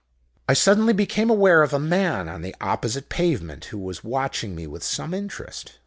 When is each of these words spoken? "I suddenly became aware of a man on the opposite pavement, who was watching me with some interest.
"I 0.49 0.55
suddenly 0.55 0.93
became 0.93 1.29
aware 1.29 1.61
of 1.61 1.73
a 1.73 1.79
man 1.79 2.27
on 2.27 2.41
the 2.41 2.55
opposite 2.59 3.07
pavement, 3.07 3.65
who 3.65 3.77
was 3.77 4.03
watching 4.03 4.55
me 4.55 4.65
with 4.65 4.81
some 4.83 5.13
interest. 5.13 5.77